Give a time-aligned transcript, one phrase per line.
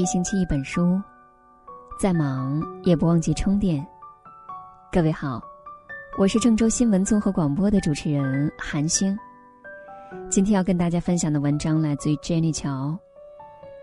[0.00, 0.98] 一星期一本书，
[1.98, 3.86] 再忙也不忘记充电。
[4.90, 5.42] 各位好，
[6.16, 9.14] 我是郑州新闻综合广播的主持人韩星。
[10.30, 12.98] 今天要跟大家分享的文章来自于 Jenny 乔，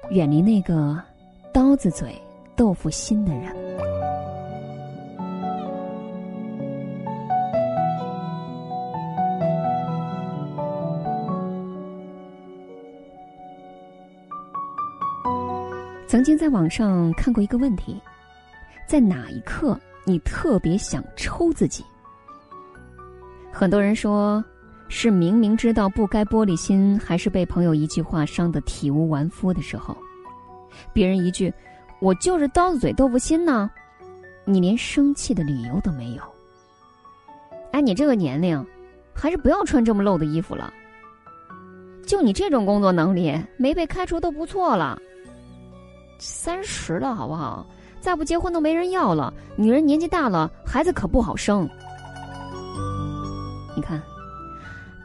[0.10, 1.00] 远离那个
[1.54, 2.20] 刀子嘴
[2.56, 3.67] 豆腐心的人。
[16.18, 18.02] 曾经在网上看过一个问题：
[18.88, 21.86] 在哪一刻你特别想抽自己？
[23.52, 24.44] 很多人说
[24.90, 29.96] 是明明知道不该玻璃心，还是被朋友一句话伤得体无完肤的时候；
[30.92, 31.54] 别人一句
[32.02, 33.70] “我就是刀子嘴豆腐心呢”，
[34.44, 36.24] 你连生气的理由都没有。
[37.74, 38.66] 哎，你这个年龄，
[39.14, 40.74] 还是不要穿这么露的衣服了。
[42.08, 45.00] 就你这种工作能力，没被开除都不错了。
[46.20, 47.66] 三十了，好不好？
[48.00, 49.34] 再不结婚都没人要了。
[49.56, 51.68] 女人年纪大了，孩子可不好生。
[53.76, 54.02] 你看，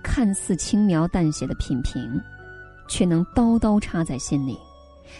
[0.02, 2.20] 看似轻描淡写的品评，
[2.88, 4.58] 却能刀刀插在心里。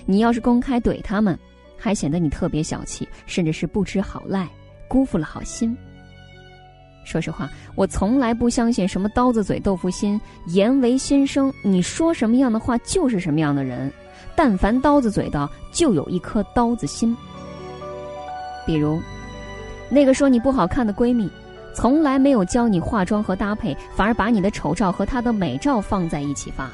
[0.06, 1.38] 你要是公开怼他们，
[1.78, 4.48] 还显得你特别小气，甚至是不知好赖，
[4.88, 5.76] 辜负了好心。
[7.04, 11.52] 说实话，我从来不相信什么刀子嘴豆腐心，言为心声。
[11.62, 13.92] 你说什么样的话，就是什么样的人。
[14.34, 17.16] 但凡刀子嘴的，就有一颗刀子心。
[18.66, 19.00] 比如，
[19.88, 21.28] 那个说你不好看的闺蜜，
[21.74, 26.66] 从来没有教你化妆和搭配，反而把你的丑照和她的美照放在一起发；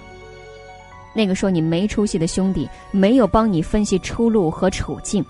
[1.15, 5.25] 那个说你没出息的兄弟，没有帮你分析出路和处境，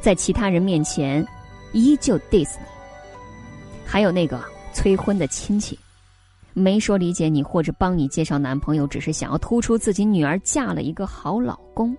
[0.00, 1.26] 在其他人面前
[1.72, 2.66] 依旧 diss 你；
[3.84, 4.40] 还有那个
[4.72, 5.78] 催婚的亲戚。
[6.54, 11.94] 没说理解你或者帮你介绍男朋友，只是想要突出自己女儿嫁了一个好老公。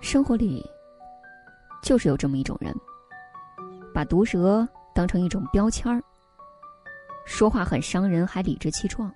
[0.00, 0.68] 生活里，
[1.82, 2.74] 就是有这么一种人，
[3.94, 6.02] 把毒舌当成一种标签儿，
[7.24, 9.12] 说话很伤人，还理直气壮。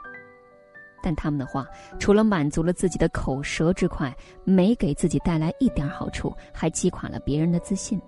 [1.02, 1.66] 但他们的话，
[1.98, 8.00] 除了满足了自己的口舌之快，没给自己带来一点好处，还击垮了别人的自信。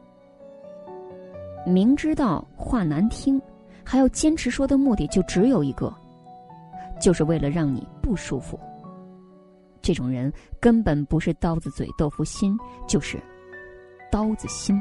[1.67, 3.43] 明知道话难听，
[3.85, 5.93] 还要坚持说的目的就只有一个，
[7.01, 8.59] 就是为了让你不舒服。
[9.83, 12.57] 这种人根本不是刀子嘴豆腐心，
[12.87, 13.21] 就是
[14.11, 14.81] 刀子心。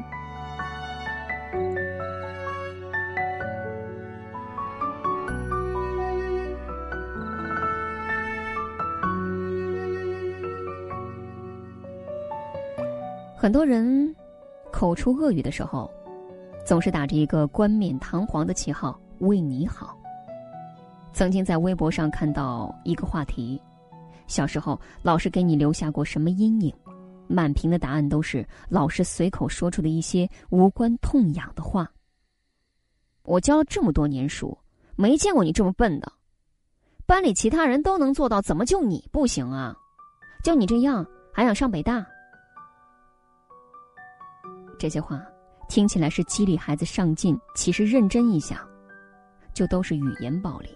[13.36, 14.16] 很多人
[14.72, 15.92] 口出恶语的时候。
[16.66, 19.96] 总是打着一个冠冕堂皇的旗号为你好。
[21.14, 23.62] 曾经在微博上看到一个话题：
[24.26, 26.74] 小时候老师给你留下过什么阴影？
[27.28, 31.90] 满屏的答案都是老师随口说出的一些无关痛痒的话。
[33.24, 34.58] 我教了这么多年书，
[34.96, 36.12] 没见过你这么笨的。
[37.06, 39.76] 班里其他人都能做到，怎么就你不行啊？
[40.44, 42.06] 就你这样还想上北大？
[44.80, 45.24] 这些话。
[45.68, 48.58] 听起来是激励孩子上进，其实认真一想，
[49.54, 50.70] 就都是语言暴力。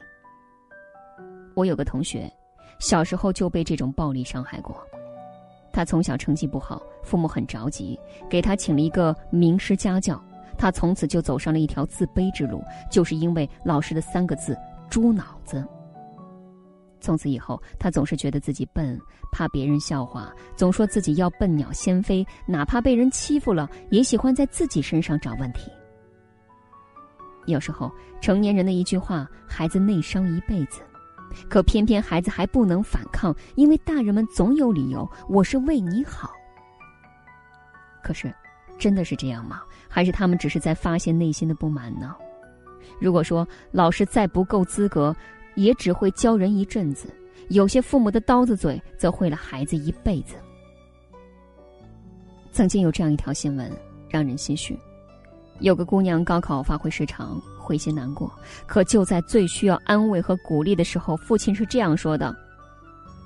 [1.56, 2.32] 我有个同学，
[2.80, 4.76] 小时候就被这种暴力伤害过。
[5.72, 7.98] 他从小成绩不好，父母很着急，
[8.30, 10.22] 给他请了一个名师家教。
[10.58, 12.62] 他从此就走上了一条自卑之路，
[12.92, 14.58] 就是因为老师的三个字
[14.90, 15.66] “猪脑子”。
[17.02, 19.00] 从此以后，他总是觉得自己笨，
[19.32, 25.72] 怕别人笑话，总说自己要笨鸟先飞，哪怕被人欺负了，也喜欢在自己身上找问题。
[27.46, 30.82] 有时候，成年人的一句话，孩子内伤一辈子，
[31.50, 36.32] 可偏偏孩子还不能反抗，因为大人们总有理由：“我是为你好。”
[38.04, 38.34] 可是，
[38.78, 39.62] 真的是这样吗？
[39.88, 42.16] 还是他们只是在发泄内心的不满呢？
[43.00, 45.16] 如果说老师再不够资格，
[45.60, 47.14] 也只会教人一阵子，
[47.50, 50.36] 有些父母的刀子嘴则毁了孩子一辈子。
[52.52, 53.72] 曾经有这样一条新闻，
[54.10, 54.78] 让人心虚：
[55.60, 58.32] 有个姑娘高考发挥失常，灰心难过。
[58.66, 62.34] 可就在最需要安慰和鼓励的时候，父亲是这样说的：“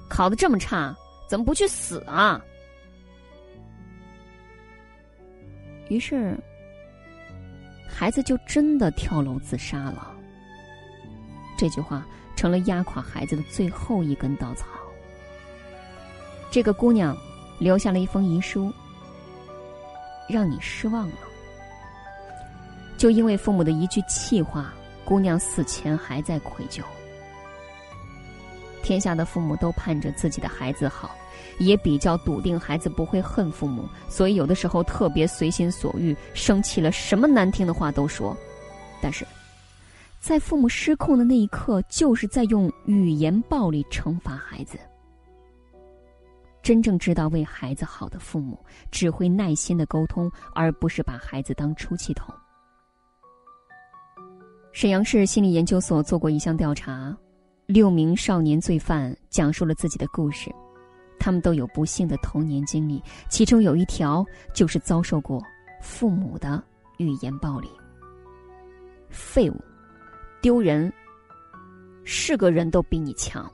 [0.10, 0.96] 考得这么差，
[1.30, 2.44] 怎么不去死啊？”
[5.90, 6.36] 于是，
[7.88, 10.10] 孩子就真的跳楼自杀了。
[11.56, 14.66] 这句话成了压垮孩子的最后一根稻草。
[16.52, 17.18] 这个姑娘
[17.60, 18.72] 留下了一封遗书，
[20.30, 21.16] 让你失望了。
[22.98, 26.82] 就因为父母的一句气话，姑娘死前还在愧疚。
[28.84, 31.16] 天下的父母都盼着自己的孩子好，
[31.58, 38.38] 也比较笃定孩子不会恨父母，所以有的时候特别随心所欲，生气了什么难听的话都说。
[40.24, 44.80] 在父母失控的那一刻，就是在用语言暴力惩罚孩子。
[46.62, 48.58] 真正知道为孩子好的父母，
[48.90, 52.34] 只会耐心的沟通，而不是把孩子当出气筒。
[54.72, 57.14] 沈阳市心理研究所做过一项调查，
[57.66, 60.50] 六名少年罪犯讲述了自己的故事，
[61.20, 65.44] 他们都有不幸的童年经历，其中有一条就是遭受过
[65.82, 66.64] 父母的
[66.96, 67.68] 语言暴力。
[69.10, 69.62] 废物，
[70.44, 70.92] 丢人，
[72.04, 73.50] 是个人都比你强，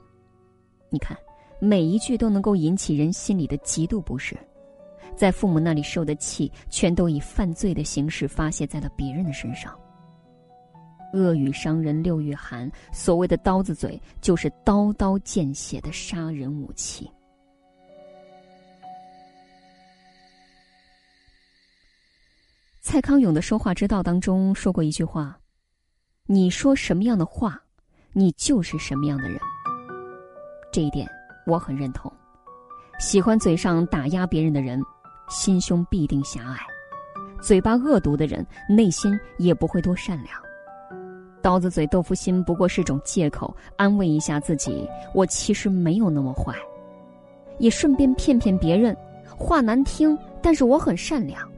[0.89, 1.15] 你看。
[1.61, 4.35] 每一句都能够引起人心里的极度不适，
[5.13, 9.77] 在父母那里受的气，全都以犯罪的形式发泄在了别人的身上。
[11.11, 17.11] 恶语伤人六月寒，所谓的刀子嘴，就是刀刀见血的杀人武器。
[22.79, 25.37] 蔡康永的说话之道当中说过一句话
[26.31, 27.59] ：“你说什么样的话，
[28.13, 29.39] 你就是什么样的人。”
[30.71, 31.09] 这一点。
[31.47, 32.11] 我很认同，
[32.99, 34.79] 喜欢嘴上打压别人的人，
[35.27, 36.57] 心胸必定狭隘；
[37.41, 40.35] 嘴巴恶毒的人，内心也不会多善良。
[41.41, 46.53] 刀子嘴豆腐心不过是种借口，安慰一下自己，我其实没有那么坏，
[47.57, 48.95] 也顺便骗骗别人。
[49.35, 51.49] 话难听，但是我很善良。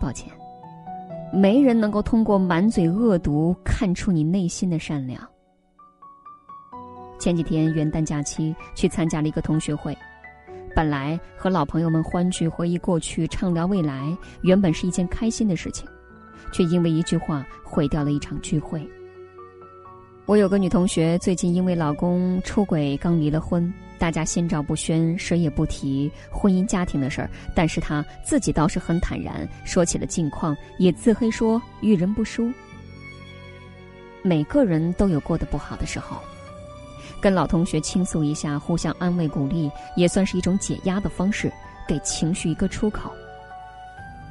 [0.00, 0.32] 抱歉，
[1.36, 5.20] 没人能够通过满嘴恶毒看出你内心的善良。
[7.18, 9.94] 前几天元旦假期去参加了一个同学会，
[10.74, 15.86] 本来和老朋友们欢聚、回忆过去、畅聊未来，原本是一件开心的事情，
[16.54, 18.88] 却因为一句话毁掉了一场聚会。
[20.26, 32.50] 我有个女同学，最近因为老公出轨刚离了婚，大家心照不宣，谁也不提婚姻家庭的事儿，但是她自己倒是很坦然，说起了近况，也自黑说遇人不淑。
[34.22, 36.16] 每个人都有过得不好的时候。
[37.20, 41.52] 跟老同学倾诉一下，互相安慰鼓励，也算是一种解压的方式，
[41.86, 43.12] 给情绪一个出口。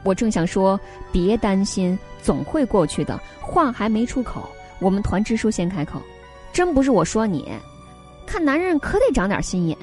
[0.04, 0.78] 我正想说，
[1.10, 3.18] 别担心，总会过去的。
[3.42, 4.50] 话还没出口，
[4.80, 6.02] 我们团支书先开口
[6.54, 7.50] ：“真不是我说你，
[8.26, 9.78] 看男人可得长点心眼。”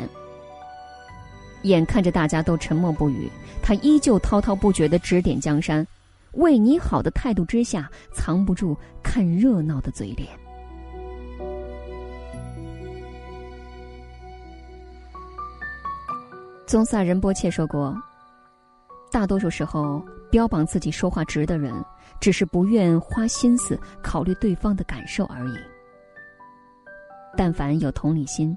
[1.62, 3.31] 眼看着大家都沉默不语，
[3.62, 5.87] 他依旧滔滔不绝的指点江山，
[6.33, 10.29] 为你好的态度之下，藏不住看热闹的嘴脸。
[16.67, 17.94] 宗萨仁波切说过
[19.12, 21.73] ：“大多数时候，标榜自己说话直的人，
[22.20, 25.56] 只是不愿花心思考虑对方的感受而已。
[27.37, 28.56] 但凡有同理心，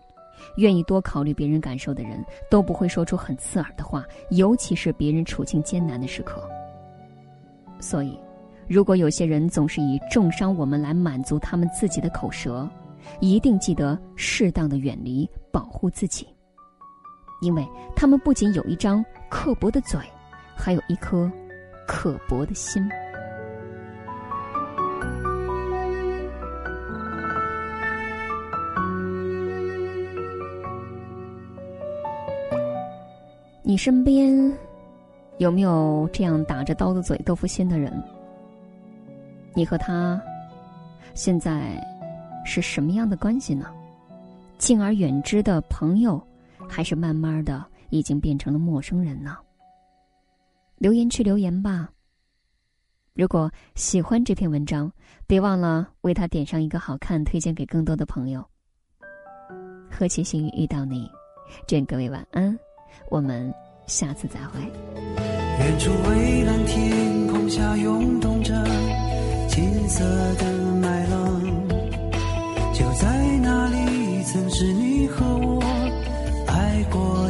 [0.57, 6.47] 愿意多考虑别人感受的人，都不会说出很刺耳的话，尤其是别人处境艰难的时刻。
[7.79, 8.19] 所以，
[8.67, 12.69] 如果有些人总是以重伤我们来满足他们自己的口舌，
[13.19, 16.27] 一定记得适当的远离，保护自己。”
[17.41, 19.99] 因为他们不仅有一张刻薄的嘴，
[20.55, 21.29] 还有一颗
[21.85, 22.81] 刻薄的心。
[33.67, 34.55] 你身边
[35.39, 37.91] 有没有这样打着刀子嘴豆腐心的人？
[39.55, 40.21] 你和他
[41.15, 41.83] 现在
[42.45, 43.73] 是什么样的关系呢？
[44.59, 46.21] 敬而远之的朋友？
[46.69, 49.35] 还是慢慢的已经变成了陌生人呢。
[50.77, 51.89] 留言区留言吧。
[53.15, 54.91] 如果喜欢这篇文章，
[55.25, 58.45] 别忘了为他点上一个好看，推荐给更多的朋友。
[59.89, 61.09] 何其幸运遇到你，
[61.71, 62.57] 愿各位晚安，
[63.09, 63.53] 我们
[63.87, 64.59] 下次再会。
[65.59, 68.53] 远处蔚蓝天空下涌动着
[69.47, 70.03] 金色
[70.35, 71.41] 的麦浪，
[72.73, 73.07] 就在
[73.41, 75.63] 那里曾是你和我。
[76.47, 77.29] 爱过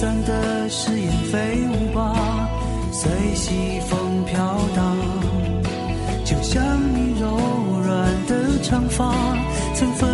[0.00, 2.48] 散的誓言飞舞吧，
[2.90, 4.96] 随西风飘荡，
[6.24, 6.64] 就像
[6.94, 7.28] 你柔
[7.84, 9.12] 软的长发，
[9.74, 10.08] 曾芬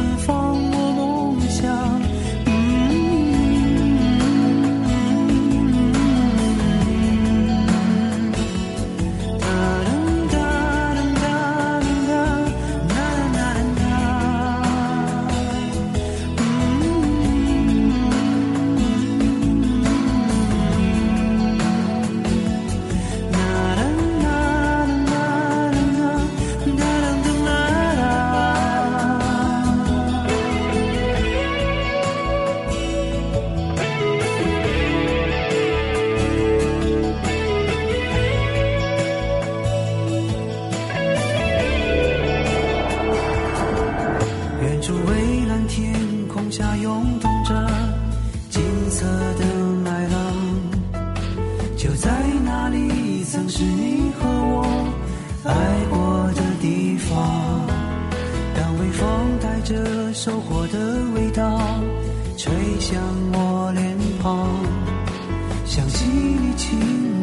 [66.69, 66.81] 轻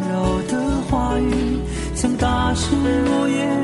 [0.09, 1.59] 柔的话语，
[1.93, 3.62] 像打湿我眼。